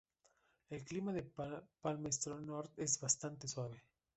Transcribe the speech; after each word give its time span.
El 0.71 0.83
clima 0.83 1.13
de 1.13 1.21
Palmerston 1.79 2.43
North 2.47 2.73
es 2.79 2.99
bastante 2.99 3.47
suave. 3.47 3.83